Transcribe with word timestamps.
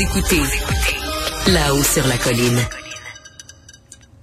Écoutez, 0.00 0.40
là-haut 1.48 1.82
sur 1.82 2.06
la 2.06 2.16
colline. 2.18 2.60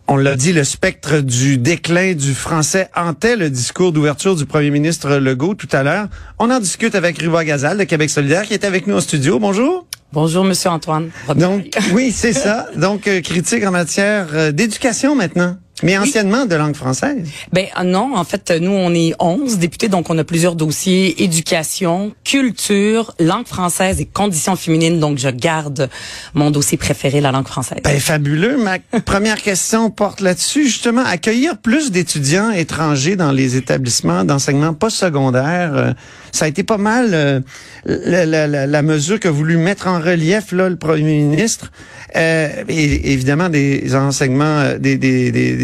On 0.07 0.15
l'a 0.15 0.37
dit, 0.37 0.53
le 0.53 0.63
spectre 0.63 1.19
du 1.19 1.57
déclin 1.57 2.13
du 2.13 2.33
français 2.33 2.89
hantait 2.95 3.35
le 3.35 3.49
discours 3.49 3.91
d'ouverture 3.91 4.37
du 4.37 4.45
premier 4.45 4.69
ministre 4.69 5.17
Legault 5.17 5.53
tout 5.55 5.67
à 5.73 5.83
l'heure. 5.83 6.07
On 6.39 6.49
en 6.49 6.59
discute 6.59 6.95
avec 6.95 7.17
Ruba 7.17 7.43
Gazal 7.43 7.77
de 7.77 7.83
Québec 7.83 8.09
solidaire 8.09 8.43
qui 8.43 8.53
est 8.53 8.63
avec 8.63 8.87
nous 8.87 8.95
au 8.95 9.01
studio. 9.01 9.37
Bonjour. 9.37 9.85
Bonjour, 10.13 10.45
Monsieur 10.45 10.69
Antoine. 10.69 11.09
Donc, 11.35 11.65
oui, 11.91 12.13
c'est 12.13 12.31
ça. 12.33 12.67
Donc, 12.77 13.07
euh, 13.07 13.19
critique 13.19 13.65
en 13.65 13.71
matière 13.71 14.27
euh, 14.33 14.51
d'éducation 14.53 15.13
maintenant. 15.13 15.57
Mais 15.83 15.97
anciennement 15.97 16.45
de 16.45 16.55
langue 16.55 16.75
française. 16.75 17.27
Ben 17.51 17.65
ah 17.75 17.83
non, 17.83 18.15
en 18.15 18.23
fait, 18.23 18.51
nous 18.51 18.71
on 18.71 18.93
est 18.93 19.13
11 19.19 19.57
députés, 19.57 19.89
donc 19.89 20.09
on 20.09 20.17
a 20.17 20.23
plusieurs 20.23 20.55
dossiers 20.55 21.21
éducation, 21.23 22.13
culture, 22.23 23.13
langue 23.19 23.45
française 23.45 23.99
et 23.99 24.05
conditions 24.05 24.55
féminines. 24.55 24.99
Donc 24.99 25.17
je 25.17 25.29
garde 25.29 25.89
mon 26.33 26.49
dossier 26.49 26.77
préféré, 26.77 27.19
la 27.19 27.31
langue 27.31 27.47
française. 27.47 27.79
Ben 27.83 27.99
fabuleux. 27.99 28.57
Ma 28.57 28.79
première 29.05 29.41
question 29.41 29.89
porte 29.89 30.21
là-dessus 30.21 30.65
justement 30.65 31.03
accueillir 31.03 31.57
plus 31.57 31.91
d'étudiants 31.91 32.51
étrangers 32.51 33.17
dans 33.17 33.31
les 33.31 33.57
établissements 33.57 34.23
d'enseignement 34.23 34.73
postsecondaire. 34.73 35.75
Euh, 35.75 35.93
ça 36.35 36.45
a 36.45 36.47
été 36.47 36.63
pas 36.63 36.77
mal 36.77 37.11
euh, 37.13 37.39
la, 37.85 38.25
la, 38.25 38.47
la, 38.47 38.67
la, 38.67 38.81
mesure 38.81 39.19
que 39.19 39.27
voulu 39.27 39.57
mettre 39.57 39.87
en 39.87 39.99
relief 39.99 40.51
là 40.51 40.69
le 40.69 40.75
premier 40.75 41.21
ministre. 41.21 41.71
Euh, 42.15 42.63
et 42.69 43.11
évidemment 43.11 43.49
des 43.49 43.93
enseignements, 43.95 44.59
euh, 44.59 44.77
des, 44.77 44.97
des, 44.97 45.31
des 45.31 45.55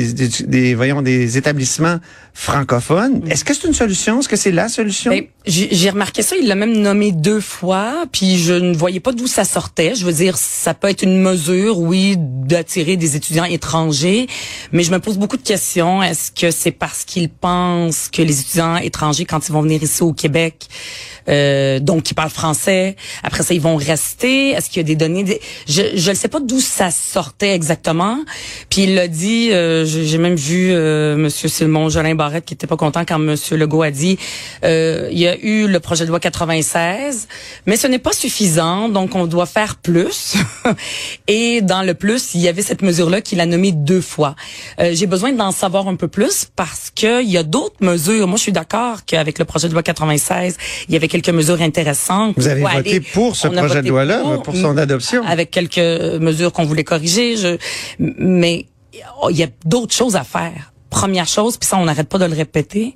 des, 0.47 0.75
voyons, 0.75 1.02
des 1.02 1.38
établissements 1.38 1.97
francophones. 2.34 3.21
Mm. 3.23 3.31
Est-ce 3.31 3.45
que 3.45 3.53
c'est 3.53 3.67
une 3.67 3.73
solution? 3.73 4.20
Est-ce 4.20 4.30
que 4.30 4.35
c'est 4.35 4.52
la 4.52 4.67
solution? 4.67 5.11
Ben, 5.11 5.23
j'ai 5.45 5.89
remarqué 5.89 6.21
ça. 6.21 6.35
Il 6.35 6.47
l'a 6.47 6.55
même 6.55 6.73
nommé 6.73 7.11
deux 7.11 7.39
fois, 7.39 8.05
puis 8.11 8.38
je 8.38 8.53
ne 8.53 8.75
voyais 8.75 8.99
pas 8.99 9.11
d'où 9.11 9.27
ça 9.27 9.44
sortait. 9.45 9.95
Je 9.95 10.05
veux 10.05 10.13
dire, 10.13 10.38
ça 10.38 10.73
peut 10.73 10.89
être 10.89 11.03
une 11.03 11.22
mesure, 11.22 11.80
oui, 11.80 12.16
d'attirer 12.17 12.97
des 12.97 13.16
étudiants 13.16 13.45
étrangers, 13.45 14.28
mais 14.72 14.83
je 14.83 14.91
me 14.91 15.00
pose 15.00 15.17
beaucoup 15.17 15.38
de 15.38 15.41
questions. 15.44 16.03
Est-ce 16.03 16.31
que 16.31 16.52
c'est 16.52 16.72
parce 16.72 17.06
qu'ils 17.06 17.30
pensent 17.30 18.09
que 18.11 18.22
les 18.22 18.41
étudiants 18.41 18.78
étrangers, 18.78 19.25
quand 19.25 19.47
ils 19.47 19.52
vont 19.52 19.61
venir 19.61 19.81
ici 19.81 20.03
au 20.03 20.13
Québec, 20.13 20.61
euh, 21.30 21.80
donc 21.80 22.04
qui 22.04 22.14
parlent 22.14 22.30
français. 22.30 22.95
Après 23.23 23.44
ça, 23.44 23.54
ils 23.54 23.62
vont 23.62 23.76
rester. 23.76 24.50
Est-ce 24.52 24.70
qu'il 24.70 24.78
y 24.78 24.86
a 24.86 24.88
des 24.88 24.95
données? 24.95 25.40
Je 25.68 26.09
ne 26.09 26.16
sais 26.16 26.28
pas 26.28 26.40
d'où 26.40 26.59
ça 26.59 26.92
sortait 26.92 27.53
exactement. 27.53 28.18
Puis 28.70 28.84
il 28.84 28.95
l'a 28.95 29.08
dit. 29.08 29.52
Euh, 29.52 29.86
J'ai 29.86 30.18
même 30.18 30.36
vu 30.36 30.72
euh, 30.72 31.16
Monsieur 31.16 31.48
Simon 31.48 31.90
Jolin 31.90 32.16
Barrette 32.16 32.45
qui 32.45 32.53
était 32.53 32.68
pas 32.68 32.78
content 32.78 33.03
quand 33.06 33.20
Monsieur 33.20 33.58
Legault 33.58 33.84
a 33.84 33.92
dit 33.92 34.18
euh, 34.64 35.08
il 35.12 35.20
y 35.20 35.28
a 35.28 35.38
eu 35.38 35.68
le 35.68 35.80
projet 35.80 36.06
de 36.06 36.09
loi 36.09 36.20
96, 36.20 37.28
mais 37.66 37.78
ce 37.78 37.88
n'est 37.88 38.00
pas 38.00 38.14
suffisant. 38.14 38.90
Donc 38.90 39.16
on 39.16 39.28
doit 39.28 39.46
faire 39.46 39.75
plus. 39.78 40.36
Et 41.28 41.62
dans 41.62 41.84
le 41.84 41.94
plus, 41.94 42.34
il 42.34 42.42
y 42.42 42.48
avait 42.48 42.62
cette 42.62 42.81
mesure-là 42.81 43.22
qu'il 43.22 43.40
a 43.40 43.46
nommée 43.46 43.72
deux 43.72 44.02
fois. 44.02 44.36
Euh, 44.80 44.92
J'ai 44.94 45.08
besoin 45.08 45.31
d'en 45.34 45.52
savoir 45.52 45.88
un 45.88 45.96
peu 45.96 46.08
plus 46.08 46.48
parce 46.56 46.92
que 46.96 47.23
il 47.23 47.30
y 47.30 47.38
a 47.38 47.44
d'autres 47.44 47.78
mesures. 47.81 48.28
Moi, 48.28 48.38
je 48.38 48.44
suis 48.44 48.52
d'accord 48.52 49.06
qu'avec 49.06 49.40
le 49.40 49.46
projet 49.46 49.68
de 49.68 49.73
loi 49.73 49.84
96, 49.84 50.50
il 50.88 50.94
y 50.94 50.97
avait 50.97 51.07
quelques 51.07 51.30
mesures 51.30 51.61
intéressantes. 51.61 52.35
Vous 52.38 52.47
avez 52.47 52.61
voté 52.61 52.99
pour 52.99 53.35
ce 53.35 53.47
projet 53.47 53.81
de 53.81 53.89
loi-là, 53.89 54.39
pour, 54.44 54.55
son 54.55 54.77
adoption. 54.77 55.23
Avec 55.25 55.52
quelques 55.52 55.77
mesures 56.19 56.52
qu'on 56.52 56.66
voulait 56.66 56.83
corriger. 56.83 57.38
Je, 57.38 57.57
mais 57.99 58.66
il 59.29 59.38
y 59.38 59.44
a 59.44 59.47
d'autres 59.66 59.94
choses 59.94 60.16
à 60.16 60.23
faire. 60.23 60.70
Première 60.92 61.28
chose, 61.28 61.58
puis 61.58 61.67
ça 61.67 61.78
on 61.78 61.86
n'arrête 61.86 62.09
pas 62.09 62.20
de 62.20 62.25
le 62.25 62.36
répéter, 62.36 62.95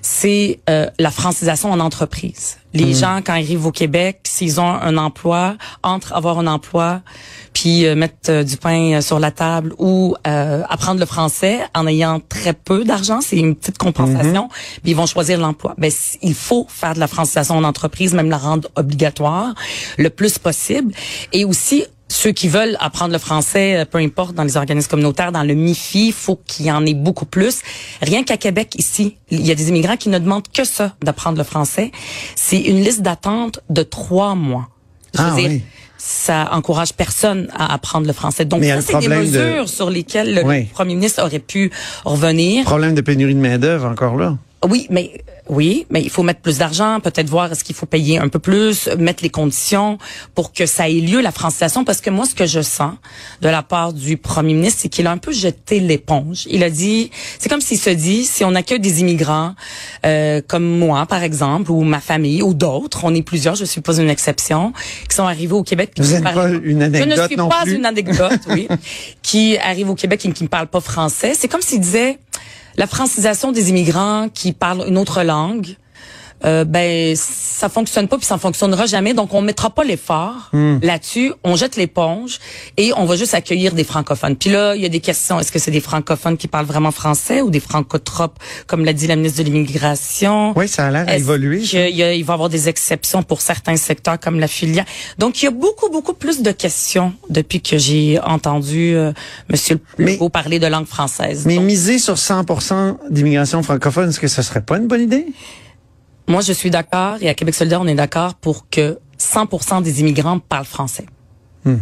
c'est 0.00 0.60
euh, 0.70 0.86
la 0.98 1.10
francisation 1.10 1.72
en 1.72 1.80
entreprise. 1.80 2.56
Les 2.72 2.94
hmm. 2.94 2.96
gens 2.96 3.20
quand 3.22 3.34
ils 3.34 3.44
arrivent 3.44 3.66
au 3.66 3.72
Québec, 3.72 4.20
s'ils 4.24 4.60
ont 4.60 4.64
un 4.64 4.96
emploi, 4.96 5.56
entre 5.82 6.14
avoir 6.14 6.38
un 6.38 6.46
emploi, 6.46 7.02
puis 7.52 7.84
euh, 7.84 7.94
mettre 7.94 8.30
euh, 8.30 8.44
du 8.44 8.56
pain 8.56 9.00
sur 9.00 9.18
la 9.18 9.32
table 9.32 9.74
ou 9.78 10.14
apprendre 10.24 11.00
le 11.00 11.06
français 11.06 11.60
en 11.74 11.86
ayant 11.86 12.20
très 12.20 12.54
peu 12.54 12.84
d'argent, 12.84 13.20
c'est 13.20 13.36
une 13.36 13.56
petite 13.56 13.76
compensation, 13.76 14.44
hmm. 14.44 14.80
puis 14.82 14.92
ils 14.92 14.96
vont 14.96 15.06
choisir 15.06 15.38
l'emploi. 15.38 15.74
Ben 15.76 15.90
il 16.22 16.34
faut 16.34 16.66
faire 16.70 16.94
de 16.94 17.00
la 17.00 17.08
francisation 17.08 17.56
en 17.56 17.64
entreprise, 17.64 18.14
même 18.14 18.30
la 18.30 18.38
rendre 18.38 18.68
obligatoire 18.76 19.54
le 19.98 20.08
plus 20.10 20.38
possible 20.38 20.94
et 21.32 21.44
aussi 21.44 21.84
ceux 22.12 22.32
qui 22.32 22.48
veulent 22.48 22.76
apprendre 22.78 23.12
le 23.12 23.18
français, 23.18 23.78
euh, 23.78 23.84
peu 23.84 23.98
importe, 23.98 24.34
dans 24.34 24.44
les 24.44 24.56
organismes 24.56 24.90
communautaires, 24.90 25.32
dans 25.32 25.42
le 25.42 25.54
MIFI, 25.54 26.12
faut 26.12 26.36
qu'il 26.46 26.66
y 26.66 26.72
en 26.72 26.84
ait 26.84 26.94
beaucoup 26.94 27.24
plus. 27.24 27.60
Rien 28.02 28.22
qu'à 28.22 28.36
Québec, 28.36 28.74
ici, 28.76 29.16
il 29.30 29.46
y 29.46 29.50
a 29.50 29.54
des 29.54 29.70
immigrants 29.70 29.96
qui 29.96 30.10
ne 30.10 30.18
demandent 30.18 30.48
que 30.52 30.64
ça, 30.64 30.94
d'apprendre 31.02 31.38
le 31.38 31.44
français. 31.44 31.90
C'est 32.36 32.60
une 32.60 32.82
liste 32.82 33.00
d'attente 33.00 33.60
de 33.70 33.82
trois 33.82 34.34
mois. 34.34 34.68
Je 35.14 35.22
veux 35.22 35.28
ah, 35.30 35.36
dire, 35.36 35.50
oui. 35.50 35.62
ça 35.96 36.50
encourage 36.52 36.92
personne 36.92 37.48
à 37.56 37.72
apprendre 37.72 38.06
le 38.06 38.12
français. 38.12 38.44
Donc, 38.44 38.62
ça, 38.62 38.80
c'est 38.82 38.98
des 38.98 39.08
mesures 39.08 39.68
sur 39.68 39.88
lesquelles 39.88 40.34
le 40.34 40.66
premier 40.72 40.94
ministre 40.94 41.22
aurait 41.22 41.38
pu 41.38 41.70
revenir. 42.04 42.64
Problème 42.64 42.94
de 42.94 43.00
pénurie 43.00 43.34
de 43.34 43.40
main-d'œuvre 43.40 43.86
encore 43.86 44.16
là. 44.16 44.36
Oui, 44.68 44.86
mais 44.90 45.22
oui, 45.48 45.86
mais 45.90 46.00
il 46.00 46.10
faut 46.10 46.22
mettre 46.22 46.40
plus 46.40 46.58
d'argent, 46.58 47.00
peut-être 47.00 47.28
voir 47.28 47.50
est-ce 47.50 47.64
qu'il 47.64 47.74
faut 47.74 47.86
payer 47.86 48.18
un 48.18 48.28
peu 48.28 48.38
plus, 48.38 48.88
mettre 48.96 49.22
les 49.24 49.28
conditions 49.28 49.98
pour 50.36 50.52
que 50.52 50.66
ça 50.66 50.88
ait 50.88 50.92
lieu 50.92 51.20
la 51.20 51.32
francisation. 51.32 51.84
Parce 51.84 52.00
que 52.00 52.10
moi, 52.10 52.26
ce 52.26 52.34
que 52.34 52.46
je 52.46 52.60
sens 52.60 52.94
de 53.40 53.48
la 53.48 53.62
part 53.64 53.92
du 53.92 54.16
premier 54.16 54.54
ministre, 54.54 54.80
c'est 54.82 54.88
qu'il 54.88 55.06
a 55.08 55.10
un 55.10 55.18
peu 55.18 55.32
jeté 55.32 55.80
l'éponge. 55.80 56.46
Il 56.48 56.62
a 56.62 56.70
dit, 56.70 57.10
c'est 57.40 57.48
comme 57.48 57.60
s'il 57.60 57.78
se 57.78 57.90
dit, 57.90 58.24
si 58.24 58.44
on 58.44 58.54
accueille 58.54 58.78
des 58.78 59.00
immigrants 59.00 59.54
euh, 60.06 60.40
comme 60.46 60.64
moi, 60.64 61.06
par 61.06 61.24
exemple, 61.24 61.72
ou 61.72 61.82
ma 61.82 62.00
famille, 62.00 62.42
ou 62.42 62.54
d'autres, 62.54 63.00
on 63.04 63.14
est 63.14 63.22
plusieurs, 63.22 63.56
je 63.56 63.64
suis 63.64 63.80
pas 63.80 63.96
une 63.98 64.10
exception, 64.10 64.72
qui 65.08 65.16
sont 65.16 65.26
arrivés 65.26 65.54
au 65.54 65.64
Québec. 65.64 65.92
Vous 65.98 66.12
n'êtes 66.12 66.22
pas 66.22 66.48
une 66.48 66.82
anecdote 66.82 67.16
Je 67.16 67.20
ne 67.20 67.26
suis 67.26 67.36
pas 67.36 67.64
une 67.66 67.84
anecdote, 67.84 68.40
oui, 68.48 68.68
qui 69.22 69.58
arrivent 69.58 69.90
au 69.90 69.96
Québec 69.96 70.24
et 70.24 70.32
qui 70.32 70.44
ne 70.44 70.48
parlent 70.48 70.68
pas 70.68 70.80
français. 70.80 71.32
C'est 71.34 71.48
comme 71.48 71.62
s'il 71.62 71.80
disait 71.80 72.18
la 72.76 72.86
francisation 72.86 73.52
des 73.52 73.70
immigrants 73.70 74.28
qui 74.32 74.52
parlent 74.52 74.84
une 74.86 74.98
autre 74.98 75.22
langue, 75.22 75.76
euh, 76.44 76.64
ben 76.64 77.14
ça 77.16 77.68
fonctionne 77.68 78.08
pas 78.08 78.16
puis 78.16 78.26
ça 78.26 78.38
fonctionnera 78.38 78.86
jamais. 78.86 79.14
Donc 79.14 79.34
on 79.34 79.42
mettra 79.42 79.70
pas 79.70 79.84
l'effort 79.84 80.50
hmm. 80.52 80.78
là-dessus. 80.82 81.32
On 81.44 81.56
jette 81.56 81.76
l'éponge 81.76 82.38
et 82.76 82.92
on 82.96 83.04
va 83.04 83.16
juste 83.16 83.34
accueillir 83.34 83.74
des 83.74 83.84
francophones. 83.84 84.36
Puis 84.36 84.50
là 84.50 84.74
il 84.74 84.82
y 84.82 84.86
a 84.86 84.88
des 84.88 85.00
questions. 85.00 85.38
Est-ce 85.38 85.52
que 85.52 85.58
c'est 85.58 85.70
des 85.70 85.80
francophones 85.80 86.36
qui 86.36 86.48
parlent 86.48 86.66
vraiment 86.66 86.90
français 86.90 87.40
ou 87.40 87.50
des 87.50 87.60
francotropes 87.60 88.38
comme 88.66 88.84
l'a 88.84 88.92
dit 88.92 89.06
la 89.06 89.16
ministre 89.16 89.38
de 89.38 89.44
l'immigration? 89.44 90.52
Oui 90.56 90.68
ça 90.68 90.86
a 90.86 90.90
l'air 90.90 91.06
d'évoluer 91.06 91.62
il, 91.62 91.90
il 91.90 92.24
va 92.24 92.32
y 92.32 92.34
avoir 92.34 92.48
des 92.48 92.68
exceptions 92.68 93.22
pour 93.22 93.40
certains 93.40 93.76
secteurs 93.76 94.18
comme 94.18 94.40
la 94.40 94.48
filière? 94.48 94.84
Donc 95.18 95.42
il 95.42 95.46
y 95.46 95.48
a 95.48 95.52
beaucoup 95.52 95.90
beaucoup 95.90 96.14
plus 96.14 96.42
de 96.42 96.50
questions 96.50 97.12
depuis 97.30 97.60
que 97.60 97.78
j'ai 97.78 98.18
entendu 98.20 98.94
euh, 98.94 99.12
monsieur 99.50 99.78
Legault 99.98 100.28
parler 100.28 100.58
de 100.58 100.66
langue 100.66 100.86
française. 100.86 101.44
mais 101.46 101.58
miser 101.58 101.98
sur 101.98 102.14
100% 102.14 102.96
d'immigration 103.10 103.62
francophone 103.62 104.08
est-ce 104.08 104.20
que 104.20 104.28
ce 104.28 104.42
serait 104.42 104.62
pas 104.62 104.78
une 104.78 104.86
bonne 104.86 105.02
idée? 105.02 105.26
Moi, 106.28 106.40
je 106.40 106.52
suis 106.52 106.70
d'accord, 106.70 107.16
et 107.20 107.28
à 107.28 107.34
Québec 107.34 107.54
solidaire, 107.54 107.80
on 107.80 107.86
est 107.86 107.94
d'accord 107.94 108.34
pour 108.34 108.68
que 108.68 108.98
100% 109.18 109.82
des 109.82 110.00
immigrants 110.00 110.38
parlent 110.38 110.64
français. 110.64 111.06
Hmm. 111.64 111.78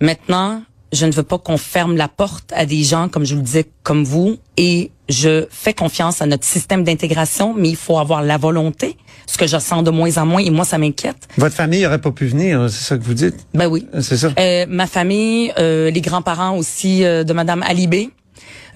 Maintenant, 0.00 0.62
je 0.92 1.06
ne 1.06 1.12
veux 1.12 1.22
pas 1.22 1.38
qu'on 1.38 1.56
ferme 1.56 1.96
la 1.96 2.08
porte 2.08 2.52
à 2.54 2.66
des 2.66 2.82
gens, 2.82 3.08
comme 3.08 3.24
je 3.24 3.34
vous 3.34 3.40
le 3.40 3.46
disais, 3.46 3.66
comme 3.82 4.04
vous, 4.04 4.36
et 4.56 4.90
je 5.08 5.46
fais 5.50 5.72
confiance 5.72 6.20
à 6.20 6.26
notre 6.26 6.44
système 6.44 6.84
d'intégration, 6.84 7.54
mais 7.54 7.70
il 7.70 7.76
faut 7.76 7.98
avoir 7.98 8.22
la 8.22 8.36
volonté, 8.36 8.96
ce 9.26 9.38
que 9.38 9.46
je 9.46 9.58
sens 9.58 9.82
de 9.84 9.90
moins 9.90 10.18
en 10.18 10.26
moins, 10.26 10.42
et 10.42 10.50
moi, 10.50 10.64
ça 10.64 10.78
m'inquiète. 10.78 11.28
Votre 11.38 11.54
famille 11.54 11.86
aurait 11.86 12.00
pas 12.00 12.10
pu 12.10 12.26
venir, 12.26 12.68
c'est 12.68 12.84
ça 12.84 12.98
que 12.98 13.04
vous 13.04 13.14
dites? 13.14 13.46
Ben 13.54 13.68
oui. 13.68 13.86
C'est 14.00 14.16
ça. 14.16 14.32
Euh, 14.38 14.66
ma 14.68 14.86
famille, 14.86 15.52
euh, 15.58 15.90
les 15.90 16.00
grands-parents 16.00 16.56
aussi 16.56 17.04
euh, 17.04 17.24
de 17.24 17.32
Madame 17.32 17.62
Alibé, 17.62 18.10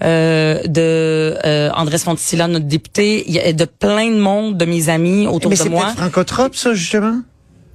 euh, 0.03 0.61
de 0.63 1.37
euh, 1.45 1.69
Andrés 1.75 1.97
Fontilla, 1.97 2.47
notre 2.47 2.65
député, 2.65 3.23
il 3.27 3.33
y 3.33 3.39
a 3.39 3.53
de 3.53 3.65
plein 3.65 4.09
de 4.09 4.19
monde 4.19 4.57
de 4.57 4.65
mes 4.65 4.89
amis 4.89 5.27
autour 5.27 5.51
Mais 5.51 5.57
de 5.57 5.69
moi. 5.69 5.85
Mais 5.85 5.91
c'est 5.91 5.97
francotrope, 5.97 6.55
ça, 6.55 6.73
justement? 6.73 7.21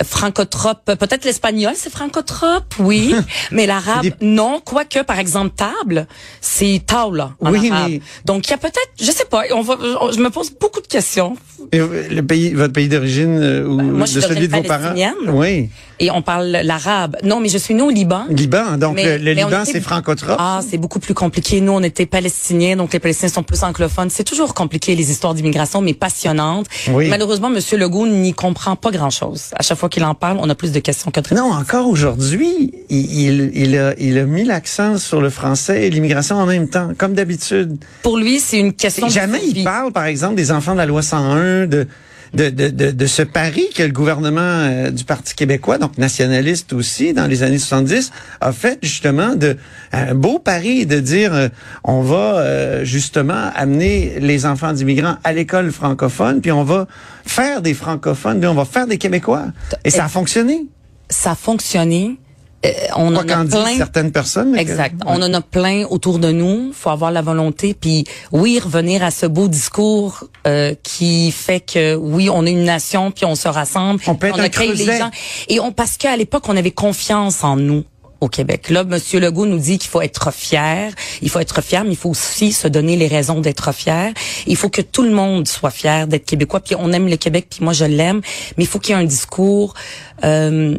francotrope, 0.05 0.85
peut-être 0.85 1.25
l'espagnol, 1.25 1.73
c'est 1.77 1.91
francotrope, 1.91 2.75
oui, 2.79 3.15
mais 3.53 3.67
l'arabe, 3.67 4.07
non. 4.21 4.61
Quoique, 4.65 5.03
par 5.03 5.19
exemple, 5.19 5.55
table, 5.57 6.07
c'est 6.41 6.83
taula 6.87 7.33
en 7.41 7.53
oui, 7.53 7.71
arabe. 7.71 7.93
Donc, 8.25 8.47
il 8.49 8.51
y 8.51 8.55
a 8.55 8.59
peut-être, 8.59 8.91
je 9.01 9.11
sais 9.11 9.25
pas, 9.25 9.45
on 9.53 9.63
va, 9.63 9.77
je 10.13 10.19
me 10.19 10.31
pose 10.31 10.51
beaucoup 10.51 10.81
de 10.81 10.87
questions. 10.87 11.37
Et 11.73 11.79
le 11.79 12.23
pays, 12.23 12.53
votre 12.55 12.73
pays 12.73 12.89
d'origine 12.89 13.39
euh, 13.41 13.67
ou 13.67 13.81
Moi, 13.81 14.07
je 14.07 14.17
de 14.17 14.21
celui 14.21 14.49
de 14.49 14.57
vos 14.57 14.63
parents? 14.63 14.95
Oui. 15.29 15.71
Et 16.01 16.11
on 16.11 16.23
parle 16.23 16.47
l'arabe. 16.47 17.17
Non, 17.23 17.41
mais 17.41 17.49
je 17.49 17.59
suis 17.59 17.75
née 17.75 17.83
au 17.83 17.91
Liban. 17.91 18.25
Liban, 18.29 18.77
donc 18.77 18.97
le, 19.01 19.17
Liban, 19.17 19.65
c'est 19.65 19.81
francotrope. 19.81 20.37
Ah, 20.39 20.61
c'est 20.69 20.79
beaucoup 20.79 20.99
plus 20.99 21.15
compliqué. 21.15 21.61
Nous, 21.61 21.73
on 21.73 21.83
était 21.83 22.07
palestiniens, 22.07 22.77
donc 22.77 22.93
les 22.93 22.99
Palestiniens 22.99 23.33
sont 23.33 23.43
plus 23.43 23.63
anglophones. 23.63 24.11
C'est 24.11 24.25
toujours 24.25 24.55
compliqué 24.55 24.95
les 24.95 25.11
histoires 25.11 25.35
d'immigration, 25.35 25.81
mais 25.81 25.95
passionnantes. 25.95 26.67
Oui. 26.91 27.09
Malheureusement, 27.09 27.51
Monsieur 27.51 27.79
Legault 27.79 28.07
n'y 28.07 28.33
comprend 28.33 28.77
pas 28.77 28.91
grand-chose. 28.91 29.51
À 29.55 29.63
chaque 29.63 29.79
fois 29.79 29.89
qu'il 29.89 30.05
en 30.05 30.15
parle, 30.15 30.39
on 30.41 30.49
a 30.51 30.55
plus 30.55 30.73
de 30.73 30.81
questions 30.81 31.11
que 31.11 31.21
de 31.21 31.35
Non, 31.35 31.53
encore 31.53 31.89
aujourd'hui, 31.89 32.73
il, 32.89 33.51
il, 33.55 33.79
a, 33.79 33.95
il 33.99 34.19
a 34.19 34.25
mis 34.25 34.45
l'accent 34.45 34.99
sur 34.99 35.21
le 35.21 35.31
français 35.31 35.87
et 35.87 35.91
l'immigration 35.91 36.37
en 36.37 36.47
même 36.47 36.69
temps, 36.69 36.91
comme 36.97 37.15
d'habitude. 37.15 37.77
Pour 38.03 38.17
lui, 38.17 38.41
c'est 38.41 38.59
une 38.59 38.73
question. 38.73 39.09
Jamais 39.09 39.41
il 39.47 39.65
parle, 39.65 39.93
par 39.93 40.05
exemple, 40.05 40.35
des 40.35 40.53
enfants 40.53 40.73
de 40.73 40.79
la 40.79 40.87
loi 40.87 41.03
101, 41.03 41.67
de 41.67 41.87
de, 42.35 42.49
de, 42.49 42.69
de, 42.69 42.91
de 42.91 43.07
ce 43.07 43.23
pari 43.23 43.69
que 43.75 43.83
le 43.83 43.93
gouvernement 43.93 44.41
euh, 44.41 44.91
du 44.91 45.05
Parti 45.05 45.35
québécois, 45.35 45.79
donc 45.79 45.99
nationaliste 45.99 46.73
aussi, 46.73 47.13
dans 47.13 47.27
les 47.27 47.43
années 47.43 47.59
70, 47.59 48.11
a 48.41 48.53
fait 48.53 48.79
justement 48.83 49.35
de 49.35 49.57
un 49.93 50.15
beau 50.15 50.39
pari 50.39 50.87
de 50.87 51.01
dire 51.01 51.35
euh, 51.35 51.49
on 51.85 52.03
va 52.03 52.39
euh, 52.39 52.85
justement 52.85 53.51
amener 53.55 54.19
les 54.21 54.47
enfants 54.47 54.73
d'immigrants 54.73 55.17
à 55.25 55.33
l'école 55.33 55.71
francophone, 55.71 56.41
puis 56.41 56.53
on 56.53 56.65
va 56.65 56.87
faire 57.25 57.63
des 57.63 57.75
francophones, 57.75 58.41
puis 58.41 58.49
on 58.49 58.55
va 58.55 58.65
faire 58.65 58.87
des 58.87 58.99
Québécois. 58.99 59.47
Et 59.85 59.91
ça 59.91 60.07
a 60.07 60.09
fonctionné. 60.09 60.67
Ça 61.11 61.33
a 61.33 61.35
fonctionné. 61.35 62.19
Euh, 62.65 62.71
on 62.97 63.15
en 63.17 63.17
a 63.19 63.25
plein. 63.65 63.77
certaines 63.77 64.13
personnes. 64.13 64.53
que- 64.55 64.61
Exact. 64.61 64.95
On 65.07 65.21
en 65.21 65.35
a 65.35 65.41
plein 65.41 65.85
autour 65.87 66.19
de 66.21 66.31
nous. 66.31 66.73
Faut 66.73 66.91
avoir 66.91 67.11
la 67.11 67.21
volonté. 67.23 67.75
Puis 67.75 68.05
oui, 68.31 68.61
revenir 68.63 69.03
à 69.03 69.11
ce 69.11 69.27
beau 69.27 69.49
discours 69.49 70.25
euh, 70.47 70.75
qui 70.83 71.33
fait 71.33 71.61
que 71.61 71.95
oui, 71.97 72.31
on 72.31 72.47
est 72.47 72.53
une 72.53 72.65
nation, 72.65 73.11
puis 73.11 73.25
on 73.25 73.35
se 73.35 73.49
rassemble. 73.49 74.01
On 74.07 74.15
peut 74.15 74.29
être 74.29 74.39
un 74.39 74.45
accueille 74.45 74.69
les 74.77 74.85
gens. 74.99 75.11
Et 75.49 75.59
on 75.61 75.73
parce 75.73 75.97
qu'à 75.97 76.17
l'époque, 76.17 76.45
on 76.49 76.57
avait 76.57 76.71
confiance 76.71 77.43
en 77.43 77.57
nous 77.57 77.83
au 78.21 78.29
Québec. 78.29 78.71
Là, 78.71 78.85
Monsieur 78.85 79.19
Legault 79.19 79.47
nous 79.47 79.59
dit 79.59 79.79
qu'il 79.79 79.91
faut 79.91 80.01
être 80.01 80.33
fier. 80.33 80.93
Il 81.23 81.29
faut 81.31 81.41
être 81.41 81.61
fier, 81.63 81.83
mais 81.83 81.91
il 81.91 81.97
faut 81.97 82.11
aussi 82.11 82.53
se 82.53 82.69
donner 82.69 82.95
les 82.95 83.09
raisons 83.09 83.41
d'être 83.41 83.73
fier. 83.75 84.13
Il 84.47 84.55
faut 84.57 84.69
que 84.69 84.81
tout 84.83 85.03
le 85.03 85.11
monde 85.11 85.49
soit 85.49 85.71
fier 85.73 86.07
d'être 86.07 86.27
québécois. 86.27 86.61
Puis 86.61 86.77
on 86.79 86.93
aime 86.93 87.09
le 87.09 87.17
Québec, 87.17 87.49
puis 87.51 87.65
moi 87.65 87.73
je 87.73 87.85
l'aime. 87.85 88.21
Mais 88.57 88.63
il 88.63 88.67
faut 88.69 88.79
qu'il 88.79 88.95
y 88.95 88.99
ait 88.99 89.03
un 89.03 89.05
discours 89.07 89.75
euh, 90.23 90.77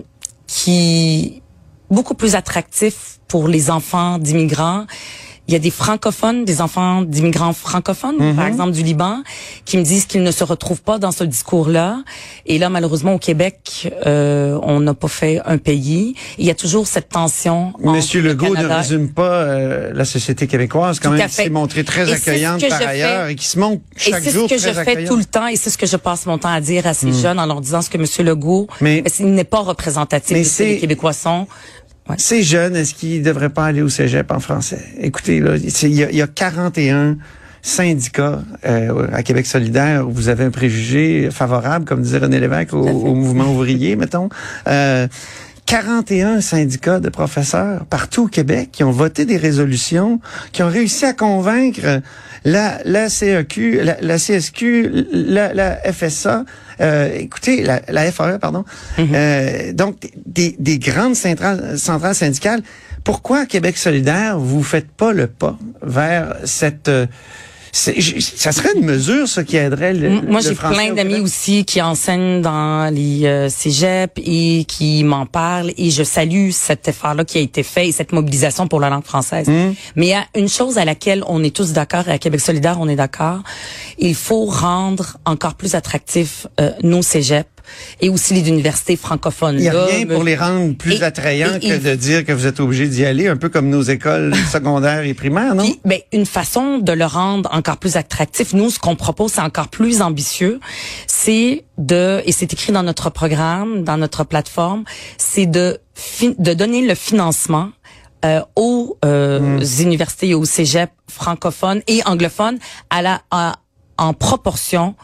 qui 0.47 1.41
beaucoup 1.93 2.15
plus 2.15 2.35
attractif 2.35 3.19
pour 3.27 3.47
les 3.47 3.69
enfants 3.69 4.17
d'immigrants. 4.17 4.85
Il 5.49 5.53
y 5.53 5.57
a 5.57 5.59
des 5.59 5.71
francophones, 5.71 6.45
des 6.45 6.61
enfants 6.61 7.01
d'immigrants 7.01 7.51
francophones, 7.51 8.15
Mhm. 8.17 8.35
par 8.37 8.45
exemple 8.47 8.71
du 8.71 8.81
Liban, 8.81 9.23
qui 9.65 9.75
me 9.77 9.83
disent 9.83 10.05
qu'ils 10.05 10.23
ne 10.23 10.31
se 10.31 10.45
retrouvent 10.45 10.81
pas 10.81 10.99
dans 10.99 11.11
ce 11.11 11.25
discours-là. 11.25 12.01
Et 12.45 12.57
là, 12.57 12.69
malheureusement, 12.69 13.15
au 13.15 13.17
Québec, 13.19 13.91
euh, 14.05 14.57
on 14.63 14.79
n'a 14.79 14.93
pas 14.93 15.09
fait 15.09 15.41
un 15.45 15.57
pays. 15.57 16.15
Il 16.37 16.45
y 16.45 16.49
a 16.49 16.55
toujours 16.55 16.87
cette 16.87 17.09
tension. 17.09 17.73
Monsieur 17.83 18.21
le 18.21 18.29
Legault 18.29 18.55
ne 18.55 18.65
résume 18.65 19.09
pas 19.11 19.33
euh, 19.43 19.91
la 19.93 20.05
société 20.05 20.47
québécoise, 20.47 21.01
quand 21.01 21.09
Tout 21.09 21.17
même, 21.17 21.27
qui 21.27 21.33
s'est 21.35 21.49
montrée 21.49 21.83
très 21.83 22.09
Et 22.09 22.13
accueillante 22.13 22.65
par 22.69 22.87
ailleurs 22.87 23.25
fais. 23.25 23.33
et 23.33 23.35
qui 23.35 23.47
se 23.47 23.59
montre 23.59 23.81
Et 23.97 24.11
chaque 24.11 24.23
c'est 24.23 24.29
ce 24.29 24.35
jour 24.35 24.47
que 24.47 24.55
très 24.55 24.69
je 24.69 24.73
fais 24.73 24.79
accueillante. 24.79 25.09
tout 25.09 25.17
le 25.17 25.25
temps 25.25 25.47
et 25.47 25.57
c'est 25.57 25.69
ce 25.71 25.77
que 25.77 25.85
je 25.87 25.97
passe 25.97 26.25
mon 26.25 26.37
temps 26.37 26.53
à 26.53 26.61
dire 26.61 26.87
à 26.87 26.93
ces 26.93 27.11
jeunes 27.11 27.37
en 27.41 27.45
leur 27.45 27.59
disant 27.59 27.81
ce 27.81 27.89
que 27.89 27.97
Monsieur 27.97 28.23
Legault, 28.23 28.67
Mais- 28.79 29.03
il 29.19 29.33
n'est 29.33 29.43
pas 29.43 29.59
représentatif 29.59 30.37
de 30.37 30.43
ce 30.43 30.47
que 30.47 30.55
c'est- 30.55 30.65
les 30.67 30.79
Québécois 30.79 31.11
sont. 31.11 31.47
Ces 32.17 32.43
jeunes, 32.43 32.75
est-ce 32.75 32.93
qu'ils 32.93 33.23
devraient 33.23 33.49
pas 33.49 33.65
aller 33.65 33.81
au 33.81 33.89
cégep 33.89 34.31
en 34.31 34.39
français? 34.39 34.85
Écoutez, 34.99 35.39
là, 35.39 35.55
il 35.55 35.93
y, 35.93 36.03
a, 36.03 36.11
il 36.11 36.17
y 36.17 36.21
a 36.21 36.27
41 36.27 37.17
syndicats 37.61 38.41
euh, 38.65 39.07
à 39.13 39.23
Québec 39.23 39.45
solidaire 39.45 40.07
où 40.07 40.11
vous 40.11 40.27
avez 40.27 40.43
un 40.43 40.51
préjugé 40.51 41.29
favorable, 41.31 41.85
comme 41.85 42.01
disait 42.01 42.17
René 42.17 42.39
Lévesque, 42.39 42.73
au, 42.73 42.85
au 42.85 43.15
mouvement 43.15 43.51
ouvrier, 43.53 43.95
mettons. 43.95 44.29
Euh, 44.67 45.07
41 45.73 46.39
syndicats 46.41 46.99
de 46.99 47.09
professeurs 47.09 47.85
partout 47.85 48.25
au 48.25 48.27
Québec 48.27 48.69
qui 48.71 48.83
ont 48.83 48.91
voté 48.91 49.25
des 49.25 49.37
résolutions, 49.37 50.19
qui 50.51 50.61
ont 50.61 50.69
réussi 50.69 51.03
à 51.03 51.13
convaincre 51.13 51.99
la, 52.45 52.77
la 52.85 53.09
CEQ, 53.09 53.81
la, 53.81 53.97
la 53.99 54.17
CSQ, 54.19 55.07
la, 55.11 55.51
la 55.51 55.77
FSA, 55.91 56.45
euh, 56.79 57.09
écoutez, 57.15 57.63
la, 57.63 57.81
la 57.87 58.11
FAE, 58.11 58.37
pardon, 58.37 58.65
euh, 58.99 59.73
donc 59.73 60.11
des, 60.27 60.55
des 60.59 60.77
grandes 60.77 61.15
centrales, 61.15 61.79
centrales 61.79 62.13
syndicales. 62.13 62.61
Pourquoi 63.03 63.47
Québec 63.47 63.75
solidaire, 63.75 64.37
vous 64.37 64.61
faites 64.61 64.91
pas 64.91 65.11
le 65.11 65.25
pas 65.25 65.57
vers 65.81 66.35
cette... 66.43 66.87
euh, 66.87 67.07
ça 67.73 68.51
serait 68.51 68.69
une 68.75 68.85
mesure, 68.85 69.27
ça, 69.27 69.43
qui 69.43 69.57
aiderait 69.57 69.93
le, 69.93 70.21
Moi, 70.21 70.41
j'ai 70.41 70.53
plein 70.53 70.93
d'amis 70.93 71.19
aussi 71.19 71.65
qui 71.65 71.81
enseignent 71.81 72.41
dans 72.41 72.93
les 72.93 73.25
euh, 73.25 73.49
cégeps 73.49 74.13
et 74.23 74.63
qui 74.65 75.03
m'en 75.03 75.25
parlent 75.25 75.71
et 75.75 75.89
je 75.89 76.03
salue 76.03 76.51
cet 76.51 76.87
effort-là 76.87 77.25
qui 77.25 77.39
a 77.39 77.41
été 77.41 77.63
fait 77.63 77.87
et 77.87 77.91
cette 77.91 78.11
mobilisation 78.11 78.67
pour 78.67 78.79
la 78.79 78.89
langue 78.89 79.03
française. 79.03 79.47
Mmh. 79.47 79.73
Mais 79.95 80.05
il 80.05 80.09
y 80.09 80.13
a 80.13 80.25
une 80.35 80.49
chose 80.49 80.77
à 80.77 80.85
laquelle 80.85 81.23
on 81.27 81.43
est 81.43 81.55
tous 81.55 81.73
d'accord 81.73 82.07
et 82.07 82.11
à 82.11 82.19
Québec 82.19 82.41
solidaire, 82.41 82.77
on 82.79 82.87
est 82.87 82.95
d'accord. 82.95 83.41
Il 83.97 84.15
faut 84.15 84.45
rendre 84.45 85.17
encore 85.25 85.55
plus 85.55 85.73
attractifs 85.73 86.45
euh, 86.59 86.71
nos 86.83 87.01
cégeps 87.01 87.52
et 88.01 88.09
aussi 88.09 88.33
les 88.33 88.47
universités 88.49 88.95
francophones. 88.95 89.55
Il 89.55 89.61
n'y 89.61 89.67
a 89.69 89.85
rien 89.85 90.05
pour 90.05 90.23
les 90.23 90.35
rendre 90.35 90.75
plus 90.75 90.95
Et- 91.01 91.03
attrayants 91.03 91.55
et- 91.61 91.69
que 91.69 91.77
de 91.77 91.95
dire 91.95 92.25
que 92.25 92.31
vous 92.31 92.47
êtes 92.47 92.59
obligé 92.59 92.87
d'y 92.87 93.05
aller, 93.05 93.27
un 93.27 93.37
peu 93.37 93.49
comme 93.49 93.69
nos 93.69 93.81
écoles 93.81 94.33
secondaires 94.51 95.03
et 95.05 95.13
primaires, 95.13 95.55
non? 95.55 95.63
Puis, 95.63 95.79
ben, 95.85 95.99
une 96.11 96.25
façon 96.25 96.77
de 96.79 96.91
le 96.91 97.05
rendre 97.05 97.49
encore 97.53 97.77
plus 97.77 97.95
attractif, 97.97 98.53
nous, 98.53 98.69
ce 98.69 98.79
qu'on 98.79 98.95
propose, 98.95 99.33
c'est 99.33 99.41
encore 99.41 99.67
plus 99.69 100.01
ambitieux, 100.01 100.59
c'est 101.07 101.65
de, 101.77 102.21
et 102.25 102.31
c'est 102.31 102.51
écrit 102.53 102.71
dans 102.71 102.83
notre 102.83 103.09
programme, 103.09 103.83
dans 103.83 103.97
notre 103.97 104.23
plateforme, 104.23 104.83
c'est 105.17 105.45
de, 105.45 105.79
de 106.39 106.53
donner 106.53 106.85
le 106.85 106.95
financement 106.95 107.69
euh, 108.25 108.41
aux 108.55 108.97
euh, 109.03 109.59
universités 109.79 110.29
et 110.29 110.33
aux 110.35 110.45
cégeps 110.45 110.93
francophones 111.09 111.81
et 111.87 112.01
anglophones 112.05 112.57
à 112.89 113.01
la, 113.01 113.21
à- 113.31 113.55
en 113.97 114.13
proportion 114.13 114.95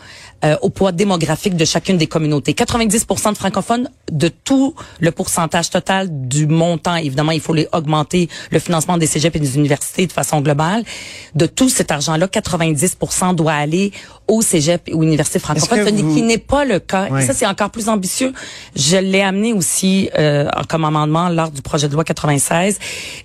euh, 0.45 0.55
au 0.61 0.69
poids 0.69 0.91
démographique 0.91 1.55
de 1.55 1.65
chacune 1.65 1.97
des 1.97 2.07
communautés. 2.07 2.53
90% 2.53 3.33
de 3.33 3.37
francophones 3.37 3.89
de 4.11 4.29
tout 4.29 4.73
le 4.99 5.11
pourcentage 5.11 5.69
total 5.69 6.07
du 6.09 6.47
montant. 6.47 6.95
Évidemment, 6.95 7.31
il 7.31 7.41
faut 7.41 7.53
les 7.53 7.67
augmenter 7.73 8.29
le 8.51 8.59
financement 8.59 8.97
des 8.97 9.07
cégeps 9.07 9.35
et 9.35 9.39
des 9.39 9.57
universités 9.57 10.07
de 10.07 10.11
façon 10.11 10.41
globale. 10.41 10.83
De 11.35 11.45
tout 11.45 11.69
cet 11.69 11.91
argent-là, 11.91 12.27
90% 12.27 13.35
doit 13.35 13.53
aller 13.53 13.91
au 14.29 14.41
cégep 14.41 14.83
et 14.87 14.93
aux 14.93 15.03
universités 15.03 15.39
francophones, 15.39 15.79
que 15.83 15.89
ce 15.97 16.01
vous- 16.03 16.15
qui 16.15 16.21
n'est 16.21 16.37
pas 16.37 16.63
le 16.63 16.79
cas. 16.79 17.07
Et 17.07 17.25
ça, 17.25 17.33
c'est 17.33 17.45
encore 17.45 17.69
plus 17.71 17.89
ambitieux. 17.89 18.31
Je 18.75 18.95
l'ai 18.97 19.21
amené 19.21 19.51
aussi 19.53 20.09
euh, 20.17 20.47
comme 20.69 20.85
amendement 20.85 21.27
lors 21.29 21.51
du 21.51 21.61
projet 21.61 21.87
de 21.89 21.93
loi 21.93 22.03
96. 22.03 22.77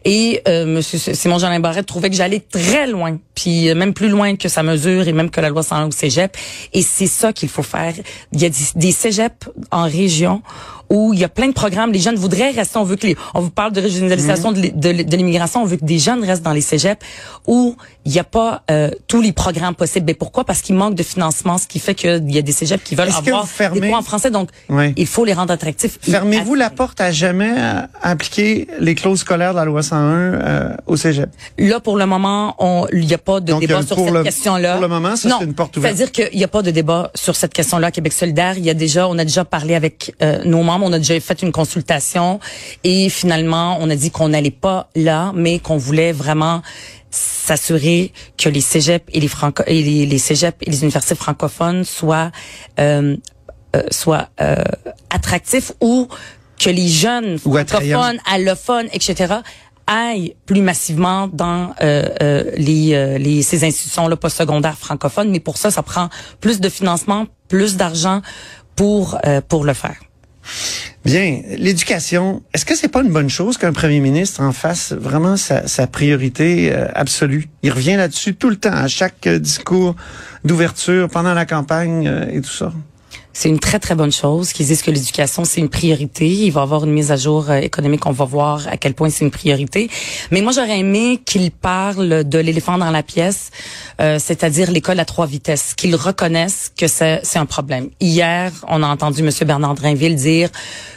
Et 0.05 0.43
euh, 0.49 0.67
Monsieur 0.67 0.99
Simon 0.99 1.39
Jean 1.39 1.61
Barrette 1.61 1.87
trouvait 1.87 2.11
que 2.11 2.17
j'allais 2.17 2.41
très 2.41 2.87
loin, 2.87 3.19
puis 3.35 3.69
euh, 3.71 3.75
même 3.75 3.95
plus 3.95 4.09
loin 4.09 4.35
que 4.37 4.49
sa 4.49 4.62
mesure 4.62 5.06
et 5.06 5.12
même 5.12 5.31
que 5.31 5.41
la 5.41 5.51
loi 5.51 5.62
101 5.62 5.87
au 5.87 5.91
cégep. 5.91 6.37
Et 6.73 6.83
c'est 6.83 7.06
ça 7.06 7.33
qu'il 7.33 7.49
faut 7.49 7.62
faire. 7.62 7.93
Il 8.33 8.41
y 8.41 8.47
a 8.47 8.49
des, 8.49 8.56
des 8.75 8.93
cégeps 8.93 9.49
en 9.71 9.85
région 9.85 10.43
où 10.90 11.12
il 11.14 11.20
y 11.20 11.25
a 11.25 11.28
plein 11.28 11.48
de 11.48 11.52
programmes. 11.52 11.92
Les 11.92 11.98
jeunes 12.00 12.16
voudraient 12.16 12.50
rester. 12.50 12.78
On 12.78 12.84
veut 12.84 12.96
que 12.96 13.06
les, 13.06 13.16
on 13.34 13.40
vous 13.40 13.50
parle 13.50 13.72
de 13.72 13.81
régionalisation 13.81 14.52
de, 14.52 14.60
l'é- 14.60 14.70
de 15.04 15.16
l'immigration. 15.16 15.62
On 15.62 15.66
veut 15.66 15.76
que 15.76 15.84
des 15.84 15.98
jeunes 15.98 16.25
restent 16.25 16.42
dans 16.42 16.52
les 16.52 16.60
cégeps 16.60 17.04
où 17.46 17.76
il 18.04 18.12
n'y 18.12 18.19
a 18.19 18.25
pas 18.25 18.62
euh, 18.70 18.90
tous 19.08 19.20
les 19.22 19.32
programmes 19.32 19.75
possibles. 19.75 20.06
Mais 20.06 20.14
pourquoi? 20.14 20.44
Parce 20.44 20.60
qu'il 20.60 20.75
manque 20.75 20.94
de 20.94 21.02
financement, 21.02 21.58
ce 21.58 21.66
qui 21.66 21.78
fait 21.78 21.94
qu'il 21.94 22.31
y 22.32 22.38
a 22.38 22.42
des 22.42 22.52
cégeps 22.52 22.82
qui 22.84 22.94
veulent 22.94 23.08
avoir 23.08 23.46
fermez- 23.48 23.81
des 23.81 23.88
cours 23.88 23.98
en 23.98 24.02
français. 24.02 24.31
Donc, 24.31 24.50
Oui. 24.69 24.92
il 24.96 25.06
faut 25.06 25.25
les 25.25 25.32
rendre 25.32 25.52
attractifs. 25.52 25.98
Fermez-vous 26.02 26.54
la 26.54 26.70
porte 26.70 27.00
à 27.00 27.10
jamais 27.12 27.50
à 27.58 27.88
appliquer 28.02 28.69
les 28.78 28.94
clauses 28.94 29.20
scolaires 29.20 29.52
de 29.52 29.58
la 29.58 29.64
loi 29.64 29.82
101 29.82 29.98
euh, 30.00 30.76
au 30.86 30.96
cégep? 30.96 31.31
Là, 31.58 31.81
pour 31.81 31.96
le 31.96 32.06
moment, 32.06 32.55
on- 32.58 32.86
il 32.93 33.06
n'y 33.06 33.14
a 33.14 33.19
pas 33.19 33.41
de 33.41 33.46
Donc, 33.46 33.60
débat 33.60 33.82
sur 33.82 33.96
cette 33.98 34.22
question-là. 34.22 34.72
pour 34.74 34.82
le 34.82 34.88
moment, 34.88 35.17
ça, 35.17 35.36
c'est 35.38 35.44
une 35.44 35.55
porte 35.55 35.76
ouverte. 35.76 35.96
C'est-à-dire 35.96 36.12
qu'il 36.12 36.38
n'y 36.38 36.44
a 36.44 36.48
pas 36.48 36.62
de 36.62 36.70
débat 36.70 37.10
sur 37.14 37.36
cette 37.36 37.53
question-là 37.55 37.91
Québec 37.91 38.12
solidaire. 38.12 38.58
Il 38.58 38.64
y 38.64 38.70
a 38.70 38.74
déjà, 38.74 39.08
on 39.08 39.19
a 39.19 39.24
déjà 39.24 39.44
parlé 39.44 39.74
avec 39.74 40.14
euh, 40.22 40.43
nos 40.44 40.62
membres, 40.62 40.83
on 40.84 40.93
a 40.93 40.98
déjà 40.98 41.19
fait 41.20 41.43
une 41.43 41.53
consultation 41.53 42.41
et 42.82 43.08
finalement, 43.08 43.79
on 43.81 43.91
a 43.91 43.96
dit 43.96 44.10
qu'on 44.10 44.29
n'allait 44.29 44.50
pas 44.50 44.88
là, 44.94 45.32
mais 45.34 45.58
qu'on 45.58 45.76
voulait 45.76 46.12
vraiment 46.12 46.62
s'assurer 47.10 48.12
que 48.36 48.48
les 48.48 48.60
cégeps 48.60 49.05
et 49.12 49.20
les 49.20 49.29
franco 49.29 49.62
et 49.67 49.82
les, 49.82 50.06
les 50.06 50.19
cégeps 50.19 50.56
et 50.62 50.70
les 50.70 50.82
universités 50.82 51.14
francophones 51.14 51.84
soient 51.84 52.32
euh, 52.81 53.17
euh, 53.76 53.82
soient 53.91 54.29
euh, 54.41 54.56
attractifs 55.10 55.72
ou 55.81 56.08
que 56.58 56.70
les 56.70 56.88
jeunes 56.88 57.38
Ou 57.44 57.53
francophones, 57.55 58.19
allophones, 58.26 58.88
etc. 58.93 59.34
aillent 59.86 60.34
plus 60.46 60.60
massivement 60.62 61.29
dans 61.29 61.74
euh, 61.82 62.08
euh, 62.22 62.50
les, 62.56 62.94
euh, 62.94 63.19
les 63.19 63.43
ces 63.43 63.64
institutions-là 63.64 64.17
postsecondaires 64.17 64.79
francophones. 64.79 65.31
Mais 65.31 65.41
pour 65.41 65.56
ça, 65.56 65.70
ça 65.70 65.82
prend 65.82 66.08
plus 66.41 66.60
de 66.60 66.69
financement, 66.69 67.26
plus 67.48 67.76
d'argent 67.76 68.22
pour 68.76 69.19
euh, 69.26 69.41
pour 69.46 69.64
le 69.64 69.74
faire. 69.74 69.96
Bien, 71.05 71.43
l'éducation, 71.58 72.43
est-ce 72.55 72.65
que 72.65 72.74
c'est 72.74 72.89
pas 72.89 73.03
une 73.03 73.13
bonne 73.13 73.29
chose 73.29 73.58
qu'un 73.58 73.72
premier 73.72 74.01
ministre 74.01 74.41
en 74.41 74.53
fasse 74.53 74.93
vraiment 74.93 75.36
sa, 75.36 75.86
priorité 75.86 76.72
euh, 76.72 76.86
absolue? 76.94 77.48
Il 77.63 77.72
revient 77.72 77.96
là-dessus 77.96 78.34
tout 78.34 78.48
le 78.48 78.56
temps, 78.56 78.72
à 78.72 78.89
chaque 78.89 79.27
euh, 79.27 79.39
discours 79.39 79.96
d'ouverture, 80.44 81.10
pendant 81.10 81.34
la 81.34 81.44
campagne 81.44 82.08
euh, 82.08 82.27
et 82.32 82.41
tout 82.41 82.51
ça. 82.51 82.72
C'est 83.36 83.48
une 83.48 83.58
très 83.58 83.81
très 83.81 83.96
bonne 83.96 84.12
chose 84.12 84.53
qu'ils 84.53 84.67
disent 84.67 84.82
que 84.82 84.93
l'éducation 84.93 85.44
c'est 85.44 85.60
une 85.60 85.69
priorité. 85.69 86.26
Il 86.26 86.50
va 86.53 86.60
y 86.60 86.62
avoir 86.62 86.84
une 86.84 86.93
mise 86.93 87.10
à 87.10 87.17
jour 87.17 87.50
euh, 87.50 87.56
économique, 87.56 88.06
on 88.06 88.12
va 88.12 88.24
voir 88.24 88.69
à 88.69 88.76
quel 88.76 88.94
point 88.94 89.10
c'est 89.10 89.24
une 89.24 89.32
priorité. 89.32 89.91
Mais 90.31 90.41
moi 90.41 90.53
j'aurais 90.53 90.79
aimé 90.79 91.20
qu'il 91.26 91.50
parle 91.50 92.22
de 92.22 92.38
l'éléphant 92.38 92.79
dans 92.79 92.93
la 92.93 93.03
pièce, 93.03 93.50
euh, 94.00 94.19
c'est-à-dire 94.20 94.70
l'école 94.70 95.00
à 95.00 95.05
trois 95.05 95.26
vitesses, 95.26 95.74
qu'ils 95.74 95.96
reconnaissent 95.96 96.72
que 96.79 96.86
c'est 96.86 97.20
c'est 97.24 97.41
un 97.41 97.46
problème. 97.46 97.91
Hier, 98.00 98.53
on 98.69 98.82
a 98.82 98.86
entendu 98.86 99.22
Monsieur 99.24 99.44
Bernard 99.44 99.74
Drinville 99.74 100.14
dire 100.14 100.50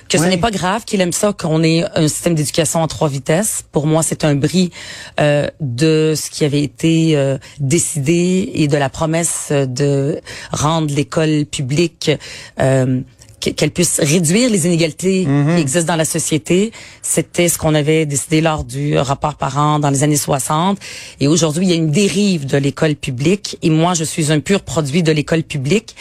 que 0.09 0.17
ce 0.17 0.23
n'est 0.23 0.37
pas 0.37 0.51
grave 0.51 0.85
qu'il 0.85 1.01
aime 1.01 1.11
ça 1.11 1.33
qu'on 1.33 1.63
ait 1.63 1.83
un 1.95 2.07
système 2.07 2.35
d'éducation 2.35 2.83
à 2.83 2.87
trois 2.87 3.09
vitesses. 3.09 3.63
Pour 3.71 3.87
moi, 3.87 4.03
c'est 4.03 4.23
un 4.23 4.35
bris 4.35 4.71
euh, 5.19 5.47
de 5.59 6.13
ce 6.15 6.29
qui 6.29 6.45
avait 6.45 6.61
été 6.61 7.17
euh, 7.17 7.37
décidé 7.59 8.51
et 8.53 8.67
de 8.67 8.77
la 8.77 8.89
promesse 8.89 9.51
de 9.51 10.21
rendre 10.51 10.93
l'école 10.93 11.45
publique 11.45 12.11
euh, 12.59 13.01
qu'elle 13.39 13.69
puisse 13.71 13.99
réduire 13.99 14.49
les 14.49 14.65
inégalités 14.65 15.23
Mhm. 15.25 15.55
qui 15.55 15.61
existent 15.61 15.93
dans 15.93 15.95
la 15.95 16.05
société. 16.05 16.71
C'était 17.03 17.47
ce 17.47 17.57
qu'on 17.59 17.75
avait 17.75 18.07
décidé 18.07 18.41
lors 18.41 18.63
du 18.63 18.97
rapport 18.97 19.35
parent 19.35 19.77
dans 19.77 19.91
les 19.91 20.01
années 20.03 20.17
60. 20.17 20.79
Et 21.19 21.27
aujourd'hui, 21.27 21.65
il 21.67 21.69
y 21.69 21.73
a 21.73 21.75
une 21.75 21.91
dérive 21.91 22.47
de 22.47 22.57
l'école 22.57 22.95
publique. 22.95 23.57
Et 23.61 23.69
moi, 23.69 23.93
je 23.93 24.03
suis 24.03 24.31
un 24.31 24.39
pur 24.39 24.61
produit 24.63 25.03
de 25.03 25.11
l'école 25.11 25.43
publique. 25.43 25.95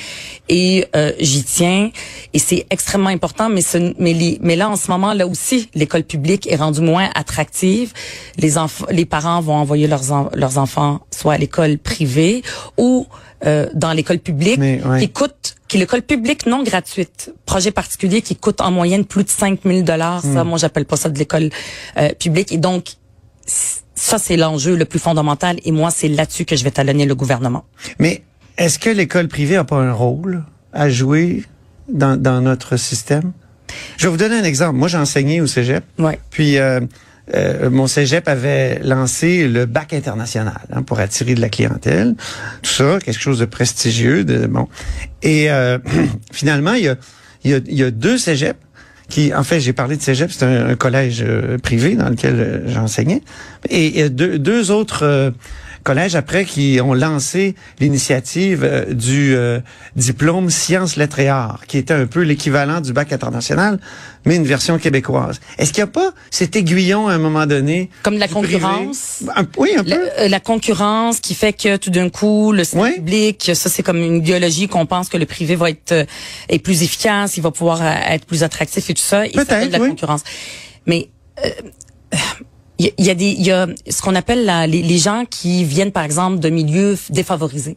Et 0.48 0.86
euh, 0.96 1.12
j'y 1.20 1.44
tiens. 1.44 1.90
Et 2.32 2.38
c'est 2.38 2.66
extrêmement 2.70 3.10
important. 3.10 3.50
Mais, 3.50 3.60
ce, 3.60 3.92
mais, 3.98 4.14
les, 4.14 4.38
mais 4.40 4.56
là, 4.56 4.70
en 4.70 4.76
ce 4.76 4.90
moment, 4.90 5.12
là 5.12 5.26
aussi, 5.26 5.68
l'école 5.74 6.04
publique 6.04 6.50
est 6.50 6.56
rendue 6.56 6.80
moins 6.80 7.10
attractive. 7.14 7.92
Les, 8.38 8.54
les 8.90 9.04
parents 9.04 9.42
vont 9.42 9.56
envoyer 9.56 9.86
leurs, 9.86 10.10
en- 10.10 10.30
leurs 10.34 10.56
enfants 10.56 11.00
soit 11.14 11.34
à 11.34 11.38
l'école 11.38 11.76
privée 11.76 12.42
ou 12.78 13.06
euh, 13.44 13.68
dans 13.74 13.92
l'école 13.92 14.18
publique 14.18 14.58
Mais, 14.58 14.82
ouais. 14.82 15.00
qui 15.00 15.10
coûte 15.10 15.56
qui 15.68 15.76
est 15.76 15.80
l'école 15.80 16.02
publique 16.02 16.46
non 16.46 16.62
gratuite, 16.62 17.32
projet 17.44 17.70
particulier 17.70 18.22
qui 18.22 18.36
coûte 18.36 18.60
en 18.60 18.70
moyenne 18.70 19.04
plus 19.04 19.24
de 19.24 19.28
5 19.28 19.60
000 19.64 19.82
dollars. 19.82 20.22
Ça, 20.22 20.44
moi, 20.44 20.58
j'appelle 20.58 20.84
pas 20.84 20.96
ça 20.96 21.08
de 21.08 21.18
l'école 21.18 21.50
euh, 21.96 22.10
publique. 22.10 22.52
Et 22.52 22.56
donc, 22.56 22.92
ça, 23.46 24.18
c'est 24.18 24.36
l'enjeu 24.36 24.76
le 24.76 24.84
plus 24.84 24.98
fondamental. 24.98 25.56
Et 25.64 25.72
moi, 25.72 25.90
c'est 25.90 26.08
là-dessus 26.08 26.44
que 26.44 26.54
je 26.54 26.62
vais 26.62 26.70
talonner 26.70 27.04
le 27.04 27.14
gouvernement. 27.14 27.64
Mais 27.98 28.22
est-ce 28.58 28.78
que 28.78 28.90
l'école 28.90 29.28
privée 29.28 29.56
a 29.56 29.64
pas 29.64 29.76
un 29.76 29.92
rôle 29.92 30.44
à 30.72 30.88
jouer 30.88 31.44
dans, 31.88 32.20
dans 32.20 32.40
notre 32.40 32.76
système? 32.76 33.32
Je 33.96 34.06
vais 34.06 34.10
vous 34.10 34.18
donner 34.18 34.36
un 34.36 34.44
exemple. 34.44 34.76
Moi, 34.78 34.88
j'ai 34.88 34.98
enseigné 34.98 35.40
au 35.40 35.46
cégep. 35.46 35.84
Ouais. 35.98 36.18
Puis, 36.30 36.58
euh, 36.58 36.80
euh, 37.34 37.70
mon 37.70 37.86
cégep 37.86 38.28
avait 38.28 38.78
lancé 38.82 39.48
le 39.48 39.66
bac 39.66 39.92
international 39.92 40.60
hein, 40.72 40.82
pour 40.82 41.00
attirer 41.00 41.34
de 41.34 41.40
la 41.40 41.48
clientèle. 41.48 42.14
Tout 42.62 42.70
ça, 42.70 42.98
quelque 43.04 43.20
chose 43.20 43.38
de 43.38 43.44
prestigieux. 43.46 44.24
De, 44.24 44.46
bon. 44.46 44.68
Et 45.22 45.50
euh, 45.50 45.78
finalement, 46.32 46.74
il 46.74 46.96
y 47.44 47.82
a, 47.82 47.90
deux 47.90 48.18
cégeps 48.18 48.60
qui, 49.08 49.34
en 49.34 49.44
fait, 49.44 49.60
j'ai 49.60 49.72
parlé 49.72 49.96
de 49.96 50.02
cégep, 50.02 50.30
c'est 50.32 50.44
un, 50.44 50.74
collège 50.74 51.22
euh, 51.26 51.58
privé 51.58 51.94
dans 51.94 52.08
lequel 52.08 52.64
j'enseignais. 52.66 53.22
Et 53.70 54.02
a 54.02 54.08
deux, 54.08 54.70
autres 54.70 55.32
collèges 55.86 56.16
après 56.16 56.44
qui 56.44 56.80
ont 56.82 56.94
lancé 56.94 57.54
l'initiative 57.78 58.62
euh, 58.64 58.92
du 58.92 59.34
euh, 59.36 59.60
diplôme 59.94 60.50
sciences 60.50 60.96
lettres 60.96 61.20
et 61.20 61.28
arts, 61.28 61.62
qui 61.68 61.78
était 61.78 61.94
un 61.94 62.06
peu 62.06 62.22
l'équivalent 62.22 62.80
du 62.80 62.92
bac 62.92 63.12
international, 63.12 63.78
mais 64.24 64.34
une 64.34 64.44
version 64.44 64.78
québécoise. 64.78 65.40
Est-ce 65.58 65.72
qu'il 65.72 65.84
n'y 65.84 65.88
a 65.88 65.92
pas 65.92 66.10
cet 66.30 66.56
aiguillon 66.56 67.06
à 67.06 67.12
un 67.12 67.18
moment 67.18 67.46
donné 67.46 67.88
Comme 68.02 68.16
de 68.16 68.20
la 68.20 68.26
concurrence? 68.28 69.22
Un- 69.36 69.46
oui, 69.58 69.70
un 69.78 69.84
peu. 69.84 69.90
La, 69.90 69.96
euh, 69.96 70.28
la 70.28 70.40
concurrence 70.40 71.20
qui 71.20 71.34
fait 71.34 71.52
que 71.52 71.76
tout 71.76 71.90
d'un 71.90 72.10
coup 72.10 72.50
le 72.52 72.64
système 72.64 72.82
Ouais. 72.82 72.94
public, 72.96 73.52
ça 73.54 73.70
c'est 73.70 73.84
comme 73.84 73.98
une 73.98 74.16
idéologie 74.16 74.66
qu'on 74.66 74.86
pense 74.86 75.08
que 75.08 75.16
le 75.16 75.26
privé 75.26 75.54
va 75.54 75.70
être 75.70 75.92
euh, 75.92 76.04
est 76.48 76.58
plus 76.58 76.82
efficace, 76.82 77.36
il 77.36 77.42
va 77.42 77.52
pouvoir 77.52 77.80
être 77.84 78.26
plus 78.26 78.42
attractif 78.42 78.90
et 78.90 78.94
tout 78.94 79.02
ça. 79.02 79.22
Peut-être, 79.32 79.68
de 79.68 79.72
la 79.72 79.78
oui. 79.78 79.90
concurrence. 79.90 80.22
Mais 80.86 81.08
euh, 81.44 81.48
il 82.78 82.92
y, 82.98 83.10
a- 83.10 83.14
des, 83.14 83.30
il 83.30 83.42
y 83.46 83.50
a 83.52 83.66
ce 83.88 84.02
qu'on 84.02 84.14
appelle 84.14 84.44
la- 84.44 84.66
les, 84.66 84.82
les 84.82 84.98
gens 84.98 85.24
qui 85.28 85.64
viennent 85.64 85.92
par 85.92 86.04
exemple 86.04 86.38
de 86.40 86.48
milieux 86.50 86.96
défavorisés. 87.10 87.76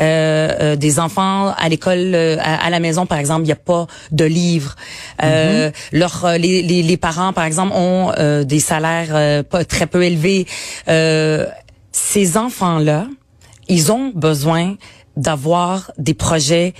Euh, 0.00 0.48
euh, 0.60 0.76
des 0.76 0.98
enfants 0.98 1.52
à 1.56 1.68
l'école, 1.68 2.14
euh, 2.14 2.36
à, 2.40 2.64
à 2.66 2.70
la 2.70 2.80
maison 2.80 3.04
par 3.04 3.18
exemple, 3.18 3.42
il 3.42 3.46
n'y 3.46 3.52
a 3.52 3.56
pas 3.56 3.86
de 4.10 4.24
livres. 4.24 4.74
Euh, 5.22 5.70
leurs, 5.92 6.24
euh, 6.24 6.38
les, 6.38 6.62
les, 6.62 6.82
les 6.82 6.96
parents 6.96 7.32
par 7.34 7.44
exemple 7.44 7.72
ont 7.74 8.10
des 8.44 8.60
salaires 8.60 9.44
pas 9.44 9.64
très 9.64 9.86
peu 9.86 10.02
élevés. 10.02 10.46
Euh, 10.88 11.46
ces 11.92 12.36
enfants-là, 12.38 13.06
ils 13.68 13.92
ont 13.92 14.10
besoin 14.14 14.76
d'avoir 15.16 15.92
des 15.98 16.14
projets 16.14 16.72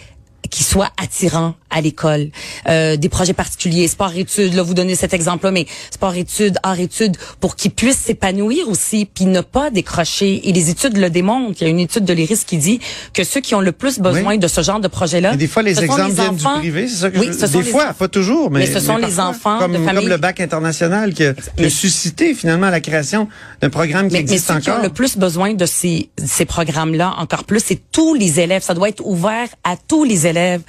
qui 0.50 0.62
soient 0.64 0.90
attirants 1.00 1.54
à 1.70 1.80
l'école, 1.80 2.28
euh, 2.68 2.96
des 2.96 3.08
projets 3.08 3.32
particuliers, 3.32 3.88
sport-études, 3.88 4.54
là 4.54 4.62
vous 4.62 4.74
donnez 4.74 4.94
cet 4.94 5.14
exemple-là, 5.14 5.50
mais 5.52 5.66
sport-études, 5.90 6.56
art-études, 6.62 7.16
pour 7.40 7.56
qu'ils 7.56 7.70
puissent 7.70 7.98
s'épanouir 7.98 8.68
aussi, 8.68 9.04
puis 9.06 9.24
ne 9.26 9.40
pas 9.40 9.70
décrocher. 9.70 10.48
Et 10.48 10.52
les 10.52 10.70
études 10.70 10.96
le 10.96 11.10
démontrent. 11.10 11.56
Il 11.60 11.64
y 11.64 11.66
a 11.66 11.70
une 11.70 11.80
étude 11.80 12.04
de 12.04 12.12
l'IRIS 12.12 12.44
qui 12.44 12.56
dit 12.58 12.80
que 13.12 13.24
ceux 13.24 13.40
qui 13.40 13.54
ont 13.54 13.60
le 13.60 13.72
plus 13.72 13.98
besoin 13.98 14.30
Oui. 14.32 14.38
de 14.38 14.48
ce 14.48 14.62
genre 14.62 14.80
de 14.80 14.88
projet-là, 14.88 15.34
Et 15.34 15.36
des 15.36 15.46
fois, 15.48 15.62
les 15.62 15.74
ce 15.74 15.82
exemples 15.82 16.06
les 16.08 16.14
viennent 16.14 16.28
enfants- 16.30 16.54
du 16.54 16.60
privé, 16.60 16.88
c'est 16.88 16.96
ça 16.96 17.10
que 17.10 17.18
oui, 17.18 17.26
je 17.28 17.32
ce 17.32 17.46
Des 17.46 17.62
fois, 17.62 17.92
pas 17.94 18.08
toujours, 18.08 18.50
mais, 18.50 18.60
Mais 18.60 18.66
ce 18.66 18.80
sont 18.80 18.96
les 18.96 19.02
parfois, 19.02 19.24
enfants 19.26 19.58
comme, 19.58 19.72
de 19.72 19.76
comme 19.78 19.86
familles- 19.86 20.06
le 20.08 20.16
bac 20.16 20.40
international 20.40 21.14
qui 21.14 21.24
a, 21.24 21.34
Mais- 21.58 21.68
suscité 21.70 22.34
finalement 22.34 22.70
la 22.70 22.80
création 22.80 23.28
d'un 23.60 23.70
programme 23.70 24.08
qui 24.08 24.14
Mais, 24.14 24.18
mais 24.20 24.22
existe 24.32 24.48
ceux 24.52 24.60
qui 24.60 24.70
ont 24.70 24.82
le 24.82 24.88
plus 24.88 25.16
besoin 25.16 25.54
de 25.54 25.66
ces, 25.66 26.10
ces 26.24 26.44
programmes-là, 26.44 27.14
encore 27.18 27.44
plus, 27.44 27.60
c'est 27.64 27.80
tous 27.92 28.14
les 28.14 28.40
élèves. 28.40 28.62
Ça 28.62 28.74
doit 28.74 28.88
être 28.88 29.02
ouvert 29.04 29.48
à 29.64 29.76
tous 29.76 30.04
les 30.04 30.26
élèves. 30.26 30.62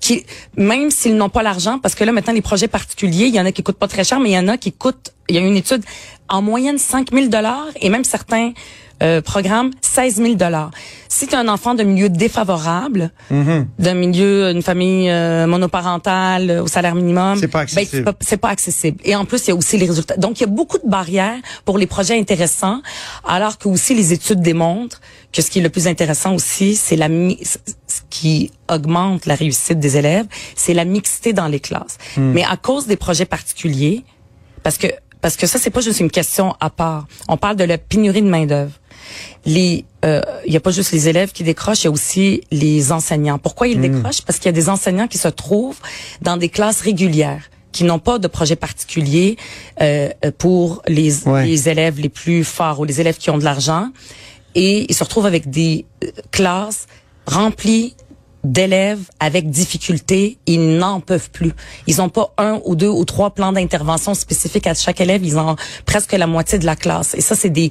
Qui, 0.00 0.24
même 0.56 0.90
s'ils 0.90 1.16
n'ont 1.16 1.28
pas 1.28 1.42
l'argent, 1.42 1.78
parce 1.78 1.94
que 1.94 2.04
là, 2.04 2.12
maintenant, 2.12 2.32
les 2.32 2.42
projets 2.42 2.68
particuliers, 2.68 3.26
il 3.26 3.34
y 3.34 3.40
en 3.40 3.46
a 3.46 3.52
qui 3.52 3.62
coûtent 3.62 3.78
pas 3.78 3.88
très 3.88 4.04
cher, 4.04 4.20
mais 4.20 4.30
il 4.30 4.34
y 4.34 4.38
en 4.38 4.48
a 4.48 4.56
qui 4.56 4.72
coûtent, 4.72 5.12
il 5.28 5.36
y 5.36 5.38
a 5.38 5.40
une 5.40 5.56
étude, 5.56 5.82
en 6.28 6.42
moyenne 6.42 6.78
5 6.78 7.12
000 7.12 7.28
et 7.80 7.88
même 7.88 8.04
certains 8.04 8.52
euh, 9.02 9.20
programmes, 9.20 9.70
16 9.82 10.16
000 10.16 10.34
Si 11.08 11.26
tu 11.26 11.34
es 11.34 11.36
un 11.36 11.48
enfant 11.48 11.74
d'un 11.74 11.84
milieu 11.84 12.08
défavorable, 12.08 13.10
Mm-hmm. 13.30 13.64
d'un 13.78 13.94
milieu, 13.94 14.50
une 14.50 14.62
famille 14.62 15.10
euh, 15.10 15.46
monoparentale, 15.46 16.50
euh, 16.50 16.62
au 16.62 16.66
salaire 16.66 16.94
minimum, 16.94 17.36
C'est 17.38 17.48
pas 17.48 17.58
ben, 17.58 17.62
accessible. 17.64 18.04
pas- 18.04 18.14
c'est 18.20 18.36
pas 18.36 18.48
accessible. 18.48 18.98
Et 19.04 19.14
en 19.16 19.24
plus, 19.24 19.44
il 19.46 19.48
y 19.48 19.50
a 19.50 19.54
aussi 19.56 19.76
les 19.76 19.86
résultats. 19.86 20.16
Donc, 20.16 20.38
il 20.38 20.42
y 20.42 20.44
a 20.44 20.50
beaucoup 20.50 20.78
de 20.78 20.88
barrières 20.88 21.38
pour 21.64 21.76
les 21.78 21.86
projets 21.86 22.18
intéressants, 22.18 22.80
alors 23.26 23.58
que 23.58 23.68
aussi 23.68 23.94
les 23.94 24.12
études 24.12 24.40
démontrent 24.40 25.00
que 25.32 25.42
ce 25.42 25.50
qui 25.50 25.58
est 25.58 25.62
le 25.62 25.70
plus 25.70 25.86
intéressant 25.86 26.34
aussi, 26.34 26.76
c'est 26.76 26.96
la 26.96 27.08
ce 27.08 28.00
qui 28.10 28.50
augmente 28.70 29.26
la 29.26 29.34
réussite 29.34 29.78
des 29.78 29.96
élèves, 29.96 30.26
c'est 30.54 30.74
la 30.74 30.84
mixité 30.84 31.32
dans 31.32 31.48
les 31.48 31.60
classes. 31.60 31.98
Mais 32.16 32.44
à 32.44 32.56
cause 32.56 32.86
des 32.86 32.96
projets 32.96 33.26
particuliers, 33.26 34.04
parce 34.62 34.78
que 34.78 34.86
parce 35.20 35.36
que 35.36 35.46
ça 35.46 35.58
c'est 35.58 35.70
pas 35.70 35.80
juste 35.80 36.00
une 36.00 36.10
question 36.10 36.54
à 36.60 36.70
part. 36.70 37.06
On 37.28 37.36
parle 37.36 37.56
de 37.56 37.64
la 37.64 37.78
pénurie 37.78 38.22
de 38.22 38.28
main 38.28 38.46
d'œuvre. 38.46 38.72
Les, 39.46 39.84
euh, 40.04 40.20
il 40.46 40.52
y 40.52 40.56
a 40.56 40.60
pas 40.60 40.72
juste 40.72 40.92
les 40.92 41.08
élèves 41.08 41.32
qui 41.32 41.44
décrochent, 41.44 41.82
il 41.82 41.84
y 41.84 41.88
a 41.88 41.90
aussi 41.92 42.42
les 42.50 42.90
enseignants. 42.92 43.38
Pourquoi 43.38 43.68
ils 43.68 43.80
décrochent? 43.80 44.22
Parce 44.22 44.38
qu'il 44.38 44.46
y 44.46 44.48
a 44.48 44.52
des 44.60 44.68
enseignants 44.68 45.06
qui 45.06 45.18
se 45.18 45.28
trouvent 45.28 45.78
dans 46.20 46.36
des 46.36 46.48
classes 46.48 46.80
régulières 46.80 47.44
qui 47.72 47.84
n'ont 47.84 47.98
pas 48.00 48.18
de 48.18 48.26
projet 48.26 48.56
particulier 48.56 49.36
euh, 49.82 50.08
pour 50.38 50.82
les, 50.88 51.28
Ouais. 51.28 51.46
les 51.46 51.68
élèves 51.68 52.00
les 52.00 52.08
plus 52.08 52.42
forts 52.42 52.80
ou 52.80 52.84
les 52.84 53.00
élèves 53.00 53.18
qui 53.18 53.30
ont 53.30 53.38
de 53.38 53.44
l'argent 53.44 53.88
et 54.54 54.86
ils 54.88 54.94
se 54.94 55.04
retrouvent 55.04 55.26
avec 55.26 55.48
des 55.50 55.84
euh, 56.02 56.08
classes 56.32 56.86
remplies 57.26 57.94
d'élèves 58.44 59.00
avec 59.20 59.50
difficulté, 59.50 60.38
ils 60.46 60.78
n'en 60.78 61.00
peuvent 61.00 61.30
plus. 61.30 61.52
Ils 61.88 61.96
n'ont 61.96 62.08
pas 62.08 62.32
un 62.38 62.60
ou 62.64 62.76
deux 62.76 62.88
ou 62.88 63.04
trois 63.04 63.30
plans 63.30 63.52
d'intervention 63.52 64.14
spécifiques 64.14 64.66
à 64.68 64.74
chaque 64.74 65.00
élève, 65.00 65.24
ils 65.24 65.36
ont 65.36 65.56
presque 65.84 66.12
la 66.12 66.26
moitié 66.28 66.58
de 66.58 66.64
la 66.64 66.76
classe. 66.76 67.14
Et 67.14 67.20
ça, 67.20 67.34
c'est 67.34 67.50
des 67.50 67.70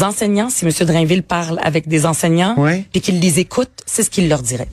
enseignants, 0.00 0.48
si 0.50 0.64
M. 0.64 0.70
Drainville 0.86 1.22
parle 1.22 1.58
avec 1.62 1.88
des 1.88 2.06
enseignants, 2.06 2.54
Ouais. 2.58 2.84
puis 2.92 3.00
qu'il 3.00 3.20
les 3.20 3.38
écoute, 3.40 3.70
c'est 3.86 4.02
ce 4.02 4.10
qu'il 4.10 4.28
leur 4.28 4.42
dirait. 4.42 4.68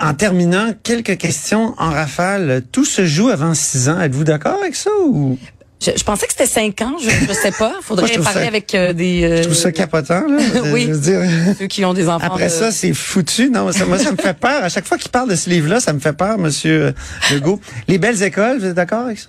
En 0.00 0.12
terminant, 0.14 0.72
quelques 0.82 1.16
questions 1.16 1.74
en 1.78 1.90
rafale. 1.90 2.62
Tout 2.72 2.84
se 2.84 3.04
joue 3.06 3.28
avant 3.28 3.54
six 3.54 3.88
ans. 3.88 4.00
Êtes-vous 4.00 4.24
d'accord 4.24 4.58
avec 4.60 4.74
ça 4.76 4.90
ou? 5.06 5.38
Je, 5.82 5.90
je 5.96 6.04
pensais 6.04 6.26
que 6.26 6.32
c'était 6.32 6.46
cinq 6.46 6.80
ans, 6.80 6.94
je 7.02 7.28
ne 7.28 7.34
sais 7.34 7.50
pas. 7.52 7.72
Faudrait 7.82 8.06
je 8.14 8.20
parler 8.20 8.40
ça- 8.42 8.46
avec 8.46 8.74
euh, 8.74 8.92
des 8.94 9.20
je 9.20 9.26
euh, 9.26 9.42
trouve 9.42 9.54
ça 9.54 9.72
capotant 9.72 10.26
là 10.26 10.38
Oui. 10.72 10.84
Je 10.88 10.92
veux 10.92 11.00
dire. 11.00 11.20
ceux 11.58 11.66
qui 11.66 11.84
ont 11.84 11.92
des 11.92 12.08
enfants. 12.08 12.26
Après 12.26 12.46
de- 12.46 12.50
ça, 12.50 12.70
c'est 12.72 12.94
foutu. 12.94 13.50
Non, 13.50 13.70
ça, 13.72 13.84
moi, 13.84 13.98
ça 13.98 14.10
me 14.12 14.16
fait 14.16 14.32
peur. 14.38 14.64
À 14.64 14.68
chaque 14.70 14.86
fois 14.86 14.96
qu'il 14.96 15.10
parle 15.10 15.28
de 15.30 15.36
ce 15.36 15.50
livre-là, 15.50 15.80
ça 15.80 15.92
me 15.92 15.98
fait 16.00 16.14
peur, 16.14 16.38
Monsieur 16.38 16.94
Legault. 17.30 17.60
Les 17.88 17.98
belles 17.98 18.22
écoles, 18.22 18.58
vous 18.58 18.64
êtes 18.66 18.74
d'accord 18.74 19.04
avec 19.06 19.18
ça? 19.18 19.28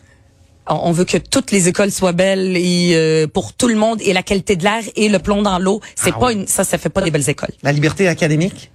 On 0.69 0.91
veut 0.91 1.05
que 1.05 1.17
toutes 1.17 1.51
les 1.51 1.67
écoles 1.67 1.91
soient 1.91 2.11
belles 2.13 2.55
et 2.57 2.91
euh, 2.93 3.27
pour 3.27 3.53
tout 3.53 3.67
le 3.67 3.75
monde 3.75 4.01
et 4.01 4.13
la 4.13 4.23
qualité 4.23 4.55
de 4.55 4.63
l'air 4.63 4.83
et 4.95 5.09
le 5.09 5.19
plomb 5.19 5.41
dans 5.41 5.59
l'eau. 5.59 5.81
C'est 5.95 6.11
Ah 6.15 6.19
pas 6.19 6.27
oui. 6.27 6.33
une, 6.33 6.47
ça, 6.47 6.63
ça 6.63 6.77
fait 6.77 6.89
pas 6.89 7.01
des 7.01 7.11
belles 7.11 7.29
écoles. 7.29 7.49
La 7.63 7.71
liberté 7.71 8.07
académique? 8.07 8.71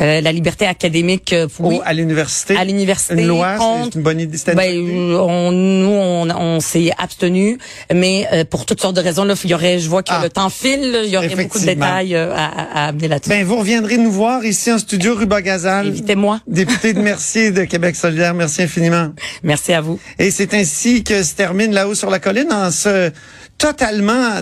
Euh, 0.00 0.20
la 0.20 0.30
liberté 0.32 0.64
académique, 0.66 1.32
euh, 1.32 1.48
oui. 1.58 1.76
Au- 1.78 1.82
à 1.84 1.92
l'université? 1.92 2.56
À 2.56 2.64
l'université, 2.64 3.14
Une 3.14 3.26
loi, 3.26 3.56
c'est 3.84 3.96
une 3.96 4.02
bonne 4.02 4.20
idée. 4.20 4.38
une 4.46 4.54
Ben, 4.54 4.70
idée? 4.70 5.16
on, 5.18 5.50
nous, 5.50 5.90
on, 5.90 6.30
on 6.30 6.60
s'est 6.60 6.92
abstenu, 6.98 7.58
mais 7.92 8.28
euh, 8.32 8.44
pour 8.44 8.64
toutes 8.64 8.80
sortes 8.80 8.94
de 8.96 9.00
raisons, 9.00 9.24
là, 9.24 9.34
il 9.42 9.50
y 9.50 9.54
aurait, 9.54 9.78
je 9.80 9.88
vois 9.88 10.02
que 10.04 10.10
Ah. 10.12 10.20
le 10.22 10.30
temps 10.30 10.50
file, 10.50 11.00
il 11.04 11.10
y 11.10 11.16
aurait 11.16 11.28
beaucoup 11.28 11.58
de 11.58 11.64
détails 11.64 12.14
euh, 12.14 12.32
à, 12.32 12.84
à- 12.84 12.88
amener 12.88 13.08
là-dessus. 13.08 13.30
Ben, 13.30 13.44
vous 13.44 13.56
reviendrez 13.56 13.98
nous 13.98 14.12
voir 14.12 14.44
ici 14.44 14.70
en 14.70 14.78
studio 14.78 15.14
rue 15.16 15.26
Bagazal. 15.26 15.88
Évitez-moi. 15.88 16.40
Député 16.46 16.92
de 16.92 17.00
Mercier 17.00 17.50
de 17.50 17.64
Québec 17.64 17.96
solidaire, 17.96 18.34
merci 18.34 18.62
infiniment. 18.62 19.08
Merci 19.42 19.72
à 19.72 19.80
vous. 19.80 19.98
Et 20.18 20.30
c'est 20.30 20.54
ainsi 20.54 21.02
que 21.02 21.22
se 21.24 21.34
termine 21.34 21.72
là-haut 21.72 21.94
sur 21.96 22.08
la 22.10 22.20
colline 22.20 22.52
en 22.52 22.70
ce 22.70 23.10
totalement 23.58 24.40